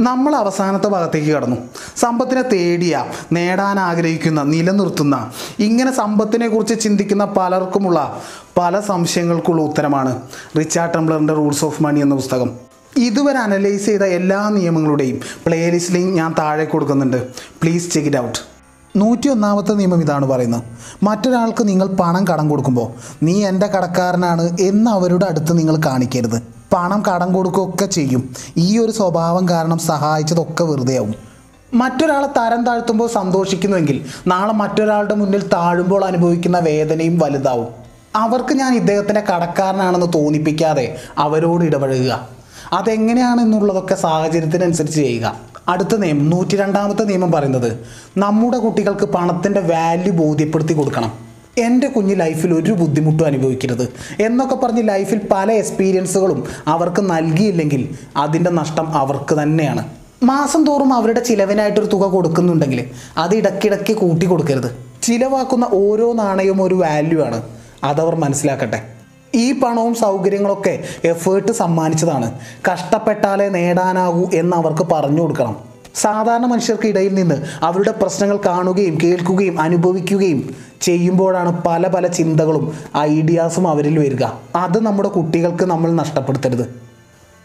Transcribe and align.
നമ്മൾ 0.00 0.34
അവസാനത്തെ 0.34 0.88
ഭാഗത്തേക്ക് 0.88 1.32
കടന്നു. 1.32 1.56
സമ്പത്തിനെ 1.96 2.42
തേടിയ 2.42 3.04
നേടാൻ 3.32 3.80
ആഗ്രഹിക്കുന്ന 3.80 4.42
നിലനിർത്തുന്ന 4.42 5.30
ഇങ്ങനെ 5.58 5.92
സമ്പത്തിനെ 5.92 6.48
കുറിച്ച് 6.48 6.80
ചിന്തിക്കുന്ന 6.80 7.24
പലർക്കുമുള്ള 7.24 8.20
പല 8.58 8.80
സംശയങ്ങൾക്കുള്ള 8.80 9.62
ഉത്തരമാണ് 9.62 10.22
റിച്ചാർഡ് 10.58 10.94
ടംബ്ലറിന്റെ 10.94 11.34
റൂൾസ് 11.34 11.64
ഓഫ് 11.64 11.82
മണി 11.82 12.00
എന്ന 12.00 12.14
പുസ്തകം. 12.14 12.50
ഇതുവരെ 12.96 13.38
അനലൈസ് 13.38 13.86
ചെയ്ത 13.86 14.02
എല്ലാ 14.02 14.48
നിയമങ്ങളുടെയും 14.48 15.20
പ്ലേലിസ്റ്റ് 15.46 15.94
ലിങ്ക് 15.94 16.16
ഞാൻ 16.16 16.34
താഴെ 16.38 16.64
കൊടുക്കുന്നുണ്ട്. 16.64 17.28
Please 17.34 17.90
check 17.90 18.08
it 18.08 18.16
out. 18.16 18.38
നൂറ്റി 18.96 19.28
ഒന്നാമത്തെ 19.28 19.72
നിയമം 19.72 20.00
ഇതാണ് 20.00 20.26
പറയുന്നത്. 20.26 20.62
മറ്റൊരാൾക്ക് 21.02 21.68
നിങ്ങൾ 21.68 21.86
പണം 21.86 22.26
കടം 22.26 22.48
കൊടുക്കുമ്പോൾ 22.48 22.92
നീ 23.22 23.44
എന്റെ 23.44 23.66
കടക്കാരനാണ് 23.66 24.56
എന്ന് 24.60 24.90
അവരുടെ 24.90 25.26
അടുത്ത് 25.26 25.58
നിങ്ങൾ 25.58 25.76
കാണിക്കരുത്. 25.86 26.59
പണം 26.72 27.02
കടം 27.02 27.32
കൊടുക്കുകയൊക്കെ 27.32 27.86
ചെയ്യും. 27.86 28.34
ഈ 28.56 28.78
ഒരു 28.78 28.92
സ്വഭാവം 28.92 29.48
കാരണം 29.48 29.78
സഹായിച്ചതൊക്കെ 29.78 30.64
വെറുതെയാവും. 30.64 31.14
മറ്റൊരാളെ 31.74 32.26
തരം 32.26 32.64
താഴ്ത്തുമ്പോൾ 32.64 33.08
സന്തോഷിക്കുന്നുവെങ്കിൽ 33.08 34.04
നാളെ 34.26 34.52
മറ്റൊരാളുടെ 34.52 35.14
മുന്നിൽ 35.14 35.48
താഴുമ്പോൾ 35.48 36.04
അനുഭവിക്കുന്ന 36.04 36.58
വേദനയും 36.58 37.18
വലുതാവും. 37.18 37.66
അവർക്ക് 38.16 38.54
ഞാൻ 38.54 38.74
ഇദ്ദേഹത്തിന്റെ 38.74 39.20
കടക്കാരനാണെന്ന് 39.20 40.06
തോന്നിപ്പിക്കാതെ 40.14 40.96
അവരോട് 41.18 41.64
ഇടപഴകുക. 41.64 42.28
അതെങ്ങനെയാണെന്നുള്ളതൊക്കെ 42.72 43.94
സാഹചര്യത്തിനനുസരിച്ച് 43.94 44.96
ചെയ്യുക. 44.96 45.36
അടുത്ത 45.68 45.96
നിയമം 45.96 46.30
നൂറ്റി 46.30 46.56
രണ്ടാമത്തെ 46.56 47.02
നിയമം 47.02 47.32
പറയുന്നത് 47.32 47.78
നമ്മുടെ 48.16 48.58
കുട്ടികൾക്ക് 48.58 49.06
പണത്തിന്റെ 49.06 49.60
വാല്യൂ 49.60 50.12
ബോധ്യപ്പെടുത്തി 50.12 50.72
കൊടുക്കണം. 50.72 51.29
എന്റെ 51.58 51.88
കുഞ്ഞ് 51.88 52.20
ലൈഫിൽ 52.20 52.54
ഒരു 52.54 52.72
ബുദ്ധിമുട്ടും 52.72 53.26
അനുഭവിക്കരുത് 53.26 53.92
എന്നൊക്കെ 54.22 54.54
പറഞ്ഞ് 54.54 54.88
ലൈഫിൽ 54.88 55.20
പല 55.30 55.52
എക്സ്പീരിയൻസുകളും 55.52 56.44
അവർക്ക് 56.66 57.10
നൽകിയില്ലെങ്കിൽ 57.10 57.88
അതിന്റെ 58.16 58.50
നഷ്ടം 58.50 58.88
അവർക്ക് 58.88 59.42
തന്നെയാണ്. 59.42 59.84
മാസം 60.22 60.66
തോറും 60.66 60.94
അവരുടെ 60.94 61.20
ചിലവിനായിട്ടൊരു 61.20 61.86
തുക 61.86 62.06
കൊടുക്കുന്നുണ്ടെങ്കിൽ 62.06 62.90
അത് 63.16 63.34
ഇടയ്ക്കിടയ്ക്ക് 63.34 63.92
കൂട്ടി 63.92 64.26
കൊടുക്കരുത്. 64.26 64.76
ചിലവാക്കുന്ന 65.02 65.68
ഓരോ 65.72 66.12
നാണയവും 66.12 66.62
ഒരു 66.62 66.74
വാല്യൂ 66.74 67.24
ആണ്. 67.24 67.42
അതവർ 67.84 68.14
മനസ്സിലാക്കട്ടെ. 68.14 68.82
ഈ 69.34 69.60
പണവും 69.60 69.94
സൗകര്യങ്ങളൊക്കെ 69.94 70.84
എഫേർട്ട് 71.04 71.52
സമ്മാനിച്ചതാണ്. 71.52 72.38
കഷ്ടപ്പെട്ടാലേ 72.72 73.48
നേടാനാകൂ 73.48 74.28
എന്ന് 74.34 74.56
അവർക്ക് 74.56 74.86
പറഞ്ഞു 74.92 75.20
കൊടുക്കണം. 75.20 75.69
സാധാരണ 76.02 76.46
മനുഷ്യർക്ക് 76.46 76.88
ഇടയിൽ 76.88 77.14
നിന്ന് 77.14 77.36
അവരുടെ 77.62 77.92
പ്രശ്നങ്ങൾ 78.02 78.36
കാണുകയും 78.46 78.98
കേൾക്കുകയും 79.02 79.60
അനുഭവിക്കുകയും 79.60 80.40
ചെയ്യുമ്പോഴാണ് 80.82 81.62
പല 81.66 81.86
പല 81.86 82.06
ചിന്തകളും 82.18 82.64
ഐഡിയാസും 82.98 83.68
അവരിൽ 83.68 83.98
വരിക. 83.98 84.24
അത് 84.56 84.78
നമ്മുടെ 84.86 85.08
കുട്ടികൾക്ക് 85.08 85.64
നമ്മൾ 85.64 85.90
നഷ്ടപ്പെടുത്തരുത്. 85.92 86.64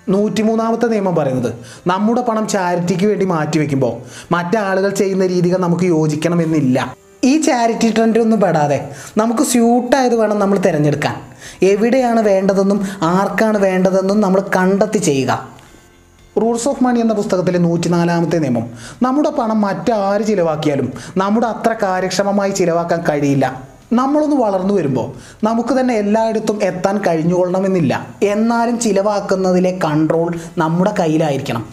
നൂറ്റിമൂന്നാമത്തെ 0.09 0.87
നിയമം 0.87 1.15
പറയുന്നത് 1.15 1.53
നമ്മുടെ 1.87 2.21
പണം 2.21 2.47
ചാരിറ്റിക്ക് 2.47 3.05
വേണ്ടി 3.05 3.25
മാറ്റിവെക്കുമ്പോൾ 3.25 3.93
മറ്റാളുകൾ 4.31 4.89
ചെയ്യുന്ന 4.89 5.25
രീതികൾ 5.25 5.57
നമുക്ക് 5.57 5.83
യോജിക്കണമെന്നില്ല 5.83 6.95
ഈ 7.23 7.41
ചാരിറ്റി 7.41 7.89
ട്രെൻഡൊന്നും 7.95 8.41
പെടാതെ 8.41 8.89
നമുക്ക് 9.17 9.43
സ്യൂട്ടായത് 9.43 10.15
വേണം 10.15 10.39
നമ്മൾ 10.39 10.57
തിരഞ്ഞെടുക്കാൻ. 10.57 11.15
എവിടെയാണ് 11.63 12.21
വേണ്ടതെന്നും 12.21 12.79
ആർക്കാണ് 13.01 13.57
വേണ്ടതെന്നും 13.57 14.21
നമ്മൾ 14.21 14.41
കണ്ടെത്തി 14.55 14.97
ചെയ്യുക. 14.97 15.54
റൂൾസ് 16.41 16.69
ഓഫ് 16.69 16.83
മണി 16.83 16.99
എന്ന 16.99 17.13
പുസ്തകത്തിലെ 17.13 17.59
നൂറ്റിനാലാമത്തെ 17.59 18.37
നിയമം. 18.37 18.69
നമ്മുടെ 19.01 19.29
പണം 19.29 19.61
മറ്റാര് 19.61 20.25
ചിലവാക്കിയാലും 20.25 20.93
നമ്മുടെ 21.17 21.47
അത്ര 21.47 21.75
കാര്യക്ഷമമായി 21.83 22.51
ചിലവാക്കാൻ 22.51 23.03
കഴിയില്ല. 23.09 23.75
നമ്മളൊന്ന് 23.93 24.35
വളർന്നു 24.35 24.73
വരുമ്പോൾ 24.73 25.13
നമുക്ക് 25.45 25.79
തന്നെ 25.79 25.93
എല്ലായിടത്തും 25.95 26.63
എത്താൻ 26.63 26.97
കഴിഞ്ഞുകൊള്ളണമെന്നില്ല. 26.97 28.07
എന്നാലും 28.23 28.79
ചിലവാക്കുന്നതിലെ 28.79 29.79
കൺട്രോൾ 29.83 30.39
നമ്മുടെ 30.57 30.93
കയ്യിലായിരിക്കണം. 30.99 31.65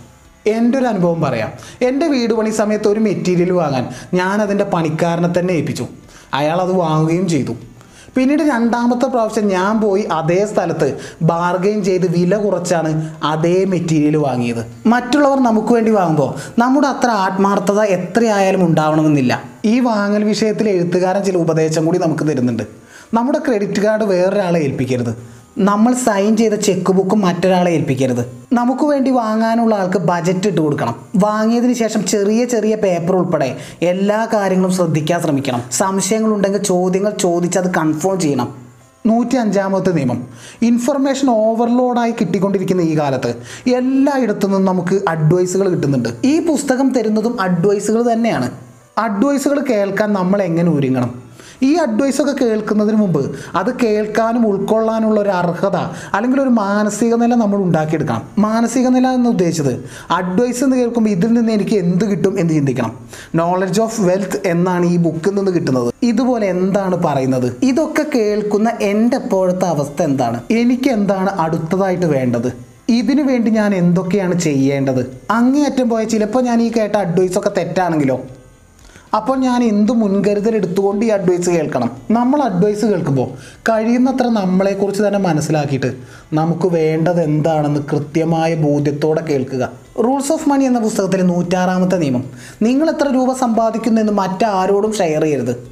എന്റെ 0.47 0.79
ഒരു 0.79 0.85
അനുഭവം 0.85 1.21
പറയാം. 1.21 1.53
എന്റെ 1.83 2.07
വീട് 2.07 2.35
പണി 2.35 2.51
സമയത്ത് 2.51 2.89
ഒരു 2.89 3.01
മെറ്റീരിയൽ 3.01 3.53
വാങ്ങാൻ 3.53 3.89
ഞാൻ 4.15 4.43
അതിന്റെ 4.43 4.65
പണിക്കാരനെ 4.65 5.33
തന്നെ 5.39 5.53
ഏൽപ്പിച്ചു. 5.53 5.87
അയാൾ 6.35 6.61
അത് 6.61 6.73
വാങ്ങുകയും 6.73 7.29
ചെയ്തു. 7.29 7.53
പിന്നീട് 8.17 8.43
രണ്ടാമത്തെ 8.43 9.07
പ്രാവശ്യം 9.07 9.49
ഞാൻ 9.49 9.81
പോയി 9.81 10.03
അതേ 10.03 10.47
സ്ഥലത്ത് 10.47 10.99
ബാർഗെയിൻ 11.23 11.85
ചെയ്ത് 11.85 12.11
വില 12.13 12.37
കുറച്ചാണ് 12.37 13.15
അതേ 13.23 13.65
മെറ്റീരിയൽ 13.65 14.17
വാങ്ങിയത്. 14.17 14.67
മറ്റുള്ളവർ 14.87 15.41
നമുക്ക് 15.41 15.73
വേണ്ടി 15.73 15.91
വാങ്ങുമ്പോൾ 15.91 16.61
നമ്മുടെ 16.61 16.89
അത്ര 16.89 17.09
ആത്മാർത്ഥത 17.09 17.81
എത്രയായാലും 17.81 18.67
ഉണ്ടാവണമെന്നില്ല. 18.67 19.43
ഈ 19.65 19.81
വാങ്ങൽ 19.81 20.25
വിഷയത്തിൽ 20.25 20.69
എഴുത്തുകാരൻ 20.69 21.25
ചില 21.25 21.37
ഉപദേശം 21.37 21.87
കൂടി 21.87 21.99
നമുക്ക് 21.99 22.29
തരുന്നുണ്ട്. 22.29 22.63
നമ്മുടെ 23.15 23.39
ക്രെഡിറ്റ് 23.39 23.81
കാർഡ് 23.81 24.05
വേറൊരാളെ 24.05 24.61
ഏൽപ്പിക്കരുത്. 24.61 25.32
നമ്മൾ 25.59 25.95
സൈൻ 25.95 26.37
ചെയ്ത 26.37 26.53
ചെക്ക് 26.53 26.93
ബുക്കും 26.93 27.21
മറ്റൊരാളെ 27.21 27.71
ഏൽപ്പിക്കരുത്. 27.71 28.33
നമുക്ക് 28.53 28.85
വേണ്ടി 28.85 29.11
വാങ്ങാനുള്ള 29.11 29.75
ആൾക്ക് 29.75 29.99
ബജറ്റ് 29.99 30.49
ഇട്ട് 30.49 30.61
കൊടുക്കണം. 30.61 30.95
വാങ്ങിയതിന് 31.17 31.73
ശേഷം 31.73 32.05
ചെറിയ 32.05 32.45
ചെറിയ 32.45 32.77
പേപ്പർ 32.77 33.17
ഉൾപ്പെടെ 33.17 33.57
എല്ലാ 33.83 34.29
കാര്യങ്ങളും 34.33 34.73
ശ്രദ്ധിക്കാൻ 34.73 35.23
ശ്രമിക്കണം. 35.23 35.63
സംശയങ്ങൾ 35.73 36.35
ഉണ്ടെങ്കിൽ 36.35 36.63
ചോദ്യങ്ങൾ 36.63 37.11
ചോദിച്ച് 37.11 37.59
അത് 37.59 37.75
കൺഫേം 37.75 38.21
ചെയ്യണം. 38.21 38.55
നൂറ്റി 39.07 39.37
അഞ്ചാമത്തെ 39.37 39.91
നിയമം 39.91 40.27
ഇൻഫർമേഷൻ 40.63 41.31
ഓവർലോഡായി 41.31 42.11
കിട്ടിക്കൊണ്ടിരിക്കുന്ന 42.11 42.83
ഈ 42.83 42.99
കാലത്ത് 42.99 43.35
എല്ലായിടത്തു 43.71 44.47
നിന്നും 44.47 44.65
നമുക്ക് 44.65 45.01
അഡ്വൈസുകൾ 45.09 45.69
കിട്ടുന്നുണ്ട്. 45.69 46.09
ഈ 46.25 46.47
പുസ്തകം 46.47 46.93
തരുന്നതും 46.93 47.41
അഡ്വൈസുകൾ 47.41 48.13
തന്നെയാണ്. 48.13 48.51
അഡ്വൈസുകൾ 48.99 49.61
കേൾക്കാൻ 49.61 50.13
നമ്മൾ 50.13 50.43
എങ്ങനെ 50.43 50.71
ഒരുങ്ങണം? 50.71 51.32
ഈ 51.63 51.75
അഡ്വൈസ് 51.75 52.23
ഒക്കെ 52.23 52.45
കേൾക്കുന്നതിന് 52.45 52.97
മുമ്പ് 52.97 53.37
അത് 53.55 53.79
കേൾക്കാനും 53.83 54.47
ഉൾക്കൊള്ളാനുള്ള 54.47 55.21
ഒരു 55.21 55.29
അർഹത 55.29 55.77
അല്ലെങ്കിൽ 56.15 56.41
ഒരു 56.41 56.49
മാനസിക 56.49 57.15
നില 57.15 57.35
നമ്മൾ 57.35 57.57
ഉണ്ടാക്കിയെടുക്കണം. 57.57 58.23
മാനസിക 58.39 58.89
നില 58.89 59.09
എന്ന് 59.09 59.31
ഉദ്ദേശിച്ചത് 59.31 59.85
അഡ്വൈസ് 60.11 60.65
എന്ന് 60.65 60.77
കേൾക്കുമ്പോൾ 60.77 61.11
ഇതിൽ 61.11 61.33
നിന്ന് 61.33 61.53
എനിക്ക് 61.53 61.77
എന്ത് 61.77 62.05
കിട്ടും 62.05 62.41
എന്ന് 62.41 62.55
ചിന്തിക്കണം. 62.55 62.99
നോളജ് 63.35 63.81
ഓഫ് 63.81 64.01
വെൽത്ത് 64.01 64.41
എന്നാണ് 64.47 64.87
ഈ 64.87 64.97
ബുക്കിൽ 64.97 65.31
നിന്ന് 65.31 65.53
കിട്ടുന്നത്. 65.53 65.95
ഇതുപോലെ 66.03 66.47
എന്താണ് 66.47 66.97
പറയുന്നത്? 66.97 67.57
ഇതൊക്കെ 67.63 68.07
കേൾക്കുന്ന 68.15 68.73
എന്റെ 68.81 69.17
ഇപ്പോഴത്തെ 69.17 69.65
അവസ്ഥ 69.65 70.03
എന്താണ്? 70.03 70.41
എനിക്ക് 70.51 70.91
എന്താണ് 70.91 71.29
അടുത്തതായിട്ട് 71.29 72.07
വേണ്ടത്? 72.07 72.53
ഇതിനു 72.89 73.23
വേണ്ടി 73.23 73.51
ഞാൻ 73.51 73.75
എന്തൊക്കെയാണ് 73.75 74.39
ചെയ്യേണ്ടത്? 74.39 75.17
അങ്ങേയറ്റം 75.31 75.89
പോയ 75.89 76.05
ചിലപ്പോൾ 76.05 76.43
ഞാൻ 76.43 76.63
ഈ 76.63 76.73
കേട്ട 76.73 76.97
അഡ്വൈസ് 76.97 77.39
ഒക്കെ 77.39 77.51
തെറ്റാണെങ്കിലോ? 77.57 78.21
അപ്പോൾ 79.17 79.37
ഞാൻ 79.39 79.65
എന്ത് 79.65 79.93
മുൻകരുതൽ 79.93 80.55
എടുത്തുകൊണ്ട് 80.55 81.07
ഈ 81.07 81.09
അഡ്വൈസ് 81.09 81.51
കേൾക്കണം? 81.51 81.91
നമ്മൾ 82.11 82.43
അഡ്വൈസ് 82.43 82.85
കേൾക്കുമ്പോൾ 82.85 83.29
കഴിയുന്നത്ര 83.69 84.27
നമ്മളെക്കുറിച്ച് 84.29 85.03
തന്നെ 85.03 85.19
മനസ്സിലാക്കിയിട്ട് 85.19 85.95
നമുക്ക് 86.33 86.69
വേണ്ടത് 86.69 87.21
എന്താണെന്ന് 87.21 87.81
കൃത്യമായ 87.81 88.55
ബോധ്യത്തോടെ 88.55 89.21
കേൾക്കുക. 89.21 89.73
റൂൾസ് 90.05 90.33
ഓഫ് 90.33 90.49
മണി 90.49 90.65
എന്ന 90.65 90.79
പുസ്തകത്തിലെ 90.79 91.23
നൂറ്റാറാമത്തെ 91.23 91.97
നിയമം. 91.97 92.25
നിങ്ങൾ 92.63 92.91
എത്ര 92.91 93.09
രൂപ 93.15 93.33
സമ്പാദിക്കുന്നു 93.33 94.01
എന്ന് 94.01 94.13
മറ്റാരോടും 94.13 94.93
ഷെയർ 94.93 95.23
ചെയ്യരുത്. 95.23 95.69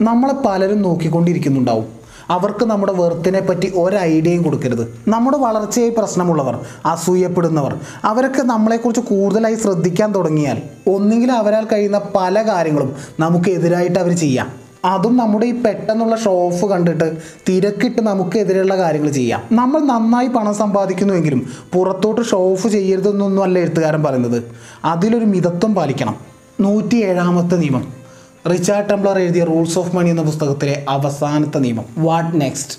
നമ്മളെ 0.00 0.34
പലരും 0.44 0.82
നോക്കിക്കൊണ്ടിരിക്കുന്നുണ്ടാവും. 0.82 1.99
അവർക്ക് 2.30 2.64
നമ്മുടെ 2.64 2.92
വെറുത്തിനെ 2.92 3.40
പറ്റി 3.40 3.72
ഒരു 3.74 3.96
ഐഡിയയും 3.96 4.42
കൊടുക്കരുത്. 4.42 4.94
നമ്മുടെ 5.08 5.36
വളർച്ചയെ 5.36 5.88
പ്രശ്നമുള്ളവർ 5.88 6.60
അസൂയപ്പെടുന്നവർ 6.86 7.80
അവരൊക്കെ 8.04 8.42
നമ്മളെക്കുറിച്ച് 8.42 9.00
കൂടുതലായി 9.00 9.54
ശ്രദ്ധിക്കാൻ 9.54 10.14
തുടങ്ങിയാൽ 10.14 10.62
ഒന്നുകിൽ 10.86 11.32
അവരാൽ 11.32 11.66
കഴിയുന്ന 11.72 12.00
പല 12.14 12.42
കാര്യങ്ങളും 12.42 12.96
നമുക്കെതിരായിട്ട് 13.20 13.98
അവർ 13.98 14.16
ചെയ്യാം. 14.16 14.60
അതും 14.84 15.16
നമ്മുടെ 15.16 15.46
ഈ 15.46 15.62
പെട്ടെന്നുള്ള 15.62 16.16
ഷോ 16.16 16.46
ഓഫ് 16.46 16.66
കണ്ടിട്ട് 16.66 17.16
തിരക്കിട്ട് 17.48 18.02
നമുക്കെതിരെയുള്ള 18.02 18.76
കാര്യങ്ങൾ 18.76 19.10
ചെയ്യാം. 19.10 19.42
നമ്മൾ 19.52 19.80
നന്നായി 19.80 20.26
പണം 20.26 20.54
സമ്പാദിക്കുന്നുവെങ്കിലും 20.54 21.46
പുറത്തോട്ട് 21.72 22.20
ഷോ 22.20 22.50
ഓഫ് 22.50 22.68
ചെയ്യരുതെന്നൊന്നും 22.68 23.42
അല്ല 23.42 23.58
എഴുത്തുകാരൻ 23.58 24.02
പറയുന്നത്. 24.02 24.42
അതിലൊരു 24.84 25.24
മിതത്വം 25.24 25.74
പാലിക്കണം. 25.74 26.14
നൂറ്റി 26.60 26.96
ഏഴാമത്തെ 26.96 27.56
നിയമം. 27.56 27.99
റിച്ചാർഡ് 28.48 28.90
ടംബ്ലർ 28.90 29.18
എഴുതിയ 29.18 29.44
റൂൾസ് 29.44 29.78
ഓഫ് 29.78 29.96
മണി 29.96 30.10
എന്ന 30.10 30.22
പുസ്തകത്തിലെ 30.22 30.84
അവസാനത്തെ 30.88 31.58
നിയമം. 31.58 31.84
What 31.98 32.40
next? 32.40 32.78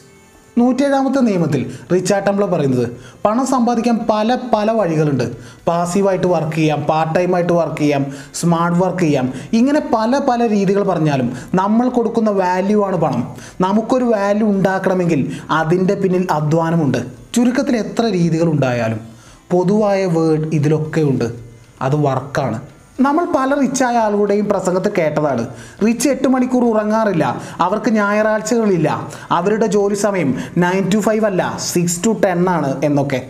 നൂറ്റേഴാമത്തെ 0.57 1.19
നിയമത്തിൽ 1.19 1.72
റിച്ചാർഡ് 1.94 2.27
ടംബ്ലർ 2.27 2.49
പറയുന്നത് 2.49 2.89
പണം 3.25 3.45
സമ്പാദിക്കാൻ 3.45 3.99
പല 4.09 4.38
പല 4.53 4.72
വഴികളുണ്ട്. 4.72 5.31
പാസീവായിട്ട് 5.67 6.27
വർക്ക് 6.27 6.55
ചെയ്യാം 6.55 6.81
പാർട്ട് 6.81 7.16
ടൈമായിട്ട് 7.16 7.53
വർക്ക് 7.53 7.78
ചെയ്യാം 7.78 8.05
സ്മാർട്ട് 8.34 8.79
വർക്ക് 8.79 8.99
ചെയ്യാം. 8.99 9.34
ഇങ്ങനെ 9.53 9.81
പല 9.93 10.17
പല 10.17 10.49
രീതികൾ 10.49 10.84
പറഞ്ഞാലും 10.84 11.37
നമ്മൾ 11.55 11.90
കൊടുക്കുന്ന 11.90 12.29
വാല്യൂ 12.29 12.85
ആണ് 12.85 12.96
പണം. 12.96 13.35
നമുക്കൊരു 13.61 14.03
വാല്യൂ 14.03 14.47
ഉണ്ടാക്കണമെങ്കിൽ 14.47 15.31
അതിന്റെ 15.52 15.96
പിന്നിൽ 15.96 16.28
അധ്വാനമുണ്ട്. 16.31 17.05
ചുരുക്കത്തിൽ 17.35 17.75
എത്ര 17.75 18.05
രീതികൾ 18.05 18.52
ഉണ്ടായാലും 18.52 18.99
പൊതുവായ 19.52 20.05
വേർഡ് 20.05 20.55
ഇതിലൊക്കെ 20.55 21.02
ഉണ്ട്. 21.02 21.31
അത് 21.81 21.96
വർക്കാണ്. 21.96 22.61
നമ്മൾ 23.02 23.26
പല 23.26 23.59
റിച്ചായ 23.59 23.98
ആളുകളുടെയും 23.98 24.50
പ്രസംഗത്തിൽ 24.50 24.92
കേട്ടതാണ്. 24.98 25.48
റിച്ച് 25.88 26.09
എട്ട് 26.09 26.28
മണിക്കൂർ 26.28 26.64
ഉറങ്ങാറില്ല. 26.64 27.42
അവർക്ക് 27.59 27.92
ഞായറാഴ്ചകളില്ല. 27.92 29.09
അവരുടെ 29.32 29.66
ജോലി 29.66 29.96
സമയം 29.96 30.36
നയൻ 30.58 30.90
ടു 30.94 30.98
ഫൈവ് 30.98 31.26
അല്ല 31.26 31.58
സിക്സ് 31.59 32.06
ടു 32.06 32.22
ടെൻ 32.26 32.50
ആണ് 32.50 32.82
എന്നൊക്കെ. 32.86 33.30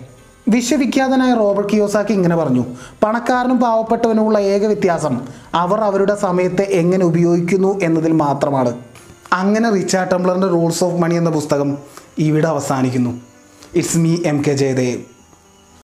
വിശ്വവിഖ്യാതനായ 0.50 1.34
റോബർട്ട് 1.34 1.74
കിയോസാക്കി 1.74 2.14
ഇങ്ങനെ 2.14 2.36
പറഞ്ഞു. 2.36 2.66
പണക്കാരനും 3.04 3.60
പാവപ്പെട്ടവനുമുള്ള 3.60 4.40
ഏക 4.40 4.66
വ്യത്യാസം 4.66 5.22
അവർ 5.54 5.80
അവരുടെ 5.80 6.16
സമയത്തെ 6.16 6.62
എങ്ങനെ 6.62 7.06
ഉപയോഗിക്കുന്നു 7.06 7.80
എന്നതിൽ 7.84 8.12
മാത്രമാണ്. 8.12 8.74
അങ്ങനെ 9.34 9.70
റിച്ചാർഡ് 9.70 10.12
ടംബ്ലറിന്റെ 10.12 10.48
റൂൾസ് 10.48 10.84
ഓഫ് 10.84 10.96
മണി 10.96 11.16
എന്ന 11.16 11.30
പുസ്തകം 11.30 11.78
ഇവിടെ 12.18 12.48
അവസാനിക്കുന്നു. 12.48 13.22
It's 13.76 13.98
me 13.98 14.18
M 14.26 14.44
K 14.48 14.52
Jayadev. 14.52 15.21